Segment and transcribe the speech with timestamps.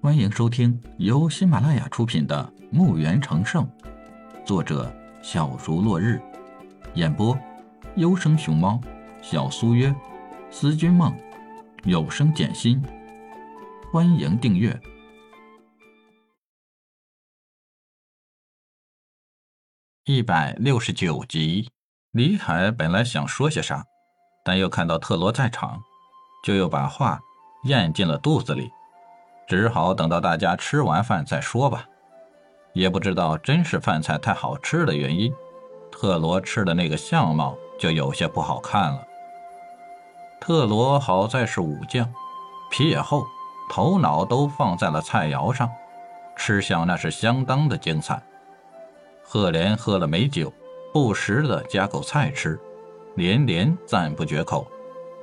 [0.00, 3.66] 欢迎收听由喜马拉雅出品的《墓园成圣》，
[4.46, 4.94] 作者
[5.24, 6.22] 小竹落日，
[6.94, 7.36] 演播
[7.96, 8.80] 优生熊猫、
[9.20, 9.92] 小苏约、
[10.52, 11.12] 思君梦、
[11.82, 12.80] 有声简心。
[13.92, 14.80] 欢迎订阅
[20.04, 21.68] 一百六十九集。
[22.12, 23.84] 李海本来想说些啥，
[24.44, 25.80] 但又看到特罗在场，
[26.44, 27.18] 就又把话
[27.64, 28.70] 咽进了肚子里。
[29.48, 31.88] 只好等到大家吃完饭再说吧。
[32.74, 35.34] 也不知道真是饭菜太好吃的原因，
[35.90, 39.02] 特罗吃的那个相貌就有些不好看了。
[40.38, 42.06] 特罗好在是武将，
[42.70, 43.24] 皮也厚，
[43.70, 45.68] 头脑都放在了菜肴上，
[46.36, 48.22] 吃相那是相当的精彩。
[49.24, 50.52] 赫连喝了美酒，
[50.92, 52.60] 不时的夹口菜吃，
[53.16, 54.66] 连连赞不绝口，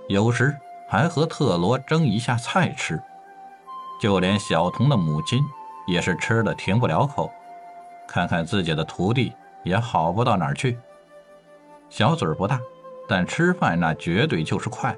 [0.10, 0.54] 有时
[0.90, 3.02] 还和特罗争一下菜吃。
[4.00, 5.44] 就连小童的母亲
[5.88, 7.32] 也是吃的停不了口，
[8.08, 9.34] 看看自己的徒弟
[9.64, 10.78] 也好不到哪儿去。
[11.90, 12.60] 小嘴不大，
[13.08, 14.96] 但吃饭那绝对就是快，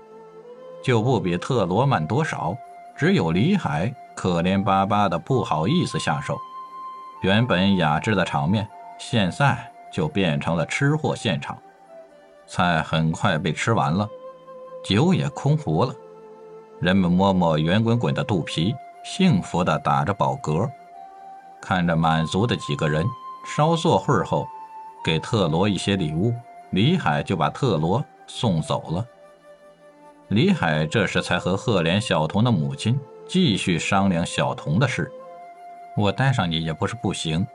[0.84, 2.56] 就不比特罗慢多少。
[2.96, 6.36] 只有李海可怜巴巴的不好意思下手。
[7.22, 11.56] 原本雅致的场面，现在就变成了吃货现场。
[12.48, 14.10] 菜很快被吃完了，
[14.84, 15.94] 酒也空壶了。
[16.80, 18.74] 人们摸摸圆滚滚的肚皮。
[19.10, 20.70] 幸福的打着饱嗝，
[21.62, 23.06] 看着满足的几个人，
[23.46, 24.46] 稍坐会儿后，
[25.02, 26.36] 给特罗一些礼物，
[26.72, 29.06] 李海就把特罗送走了。
[30.28, 33.00] 李海这时才和赫连小童的母亲
[33.30, 35.10] 继续商量小童的事。
[35.96, 37.48] 我带上你也不是不行，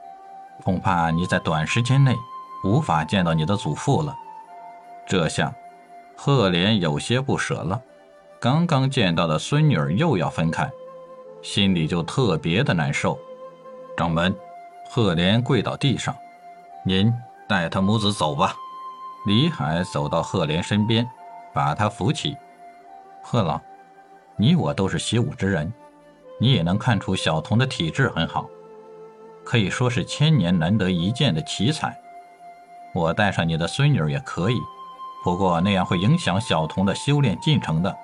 [0.63, 2.15] 恐怕你在短时间内
[2.63, 4.17] 无法见到你的祖父了。
[5.05, 5.53] 这下，
[6.17, 7.79] 赫连有些不舍了，
[8.39, 10.67] 刚刚见到的孙女儿又要分开。
[11.43, 13.19] 心里就特别的难受。
[13.95, 14.33] 掌门，
[14.89, 16.15] 赫连跪到地上，
[16.83, 17.13] 您
[17.47, 18.55] 带他母子走吧。
[19.27, 21.07] 李海走到赫连身边，
[21.53, 22.35] 把他扶起。
[23.21, 23.59] 贺老，
[24.37, 25.71] 你我都是习武之人，
[26.39, 28.49] 你也能看出小童的体质很好，
[29.45, 31.95] 可以说是千年难得一见的奇才。
[32.93, 34.57] 我带上你的孙女也可以，
[35.23, 37.95] 不过那样会影响小童的修炼进程的。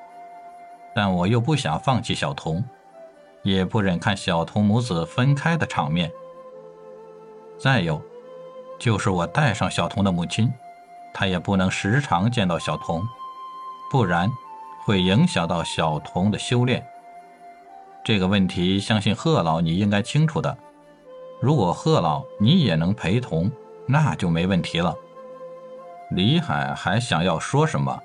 [0.93, 2.63] 但我又不想放弃小童。
[3.43, 6.11] 也不忍看小童母子分开的场面。
[7.57, 8.01] 再有，
[8.77, 10.51] 就是我带上小童的母亲，
[11.13, 13.03] 她也不能时常见到小童，
[13.91, 14.29] 不然
[14.85, 16.85] 会影响到小童的修炼。
[18.03, 20.57] 这个问题，相信贺老你应该清楚的。
[21.41, 23.51] 如果贺老你也能陪同，
[23.85, 24.95] 那就没问题了。
[26.11, 28.01] 李海还想要说什么？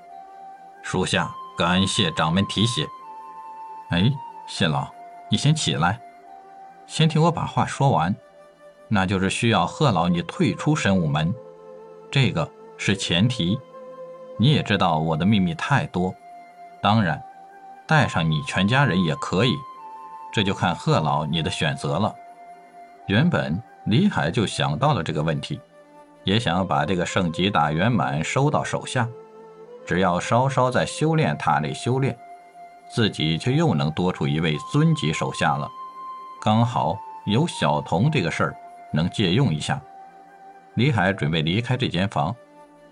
[0.83, 2.85] 属下感谢掌门提携。
[3.89, 4.11] 哎，
[4.47, 4.94] 谢老。
[5.29, 5.99] 你先起来，
[6.85, 8.15] 先听我把话说完。
[8.87, 11.33] 那就是需要贺老你退出神武门，
[12.11, 12.47] 这个
[12.77, 13.59] 是前提。
[14.37, 16.13] 你也知道我的秘密太多，
[16.81, 17.23] 当然，
[17.87, 19.55] 带上你全家人也可以，
[20.31, 22.13] 这就看贺老你的选择了。
[23.07, 25.59] 原本李海就想到了这个问题，
[26.23, 29.09] 也想把这个圣级大圆满收到手下，
[29.85, 32.15] 只要稍稍在修炼塔内修炼。
[32.95, 35.69] 自己却又能多出一位尊级手下了，
[36.41, 38.55] 刚好有小童这个事儿
[38.93, 39.81] 能借用一下。
[40.75, 42.33] 李海准备离开这间房，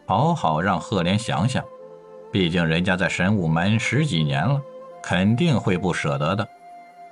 [0.06, 1.64] 好好让赫连想想，
[2.34, 4.62] 毕竟人家在神武门十几年了，
[5.02, 6.46] 肯定会不舍得的。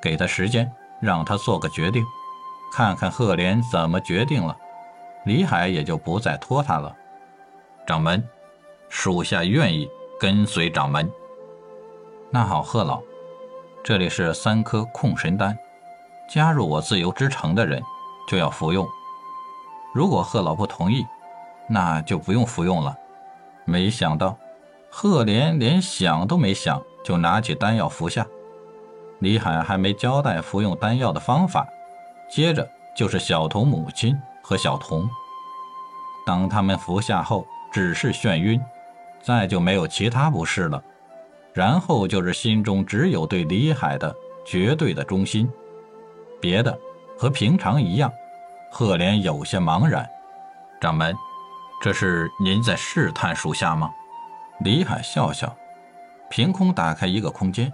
[0.01, 0.69] 给他时间，
[0.99, 2.03] 让他做个决定，
[2.73, 4.57] 看看赫连怎么决定了，
[5.23, 6.93] 李海也就不再拖他了。
[7.87, 8.21] 掌门，
[8.89, 11.09] 属下愿意跟随掌门。
[12.33, 13.01] 那好，贺老，
[13.83, 15.57] 这里是三颗控神丹，
[16.29, 17.83] 加入我自由之城的人
[18.25, 18.87] 就要服用。
[19.93, 21.05] 如果贺老不同意，
[21.67, 22.95] 那就不用服用了。
[23.65, 24.37] 没想到，
[24.89, 28.25] 贺连连想都没想，就拿起丹药服下。
[29.19, 31.67] 李海还没交代服用丹药的方法，
[32.29, 32.65] 接着
[32.95, 35.09] 就是小童母亲和小童。
[36.25, 38.63] 当他们服下后，只是眩晕，
[39.21, 40.81] 再就没有其他不适了。
[41.53, 44.15] 然后就是心中只有对李海的
[44.45, 45.49] 绝对的忠心，
[46.39, 46.77] 别的
[47.17, 48.11] 和平常一样。
[48.71, 50.07] 赫连有些茫然。
[50.79, 51.15] 掌门，
[51.81, 53.91] 这是您在试探属下吗？
[54.61, 55.55] 李海笑笑，
[56.29, 57.71] 凭空打开一个空间，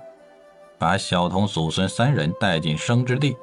[0.77, 3.37] 把小童祖孙三人带进生之地，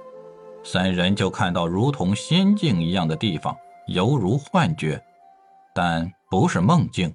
[0.62, 3.56] 三人就看到如同仙境一样的地方，
[3.86, 5.00] 犹如幻觉，
[5.74, 7.14] 但不是梦境。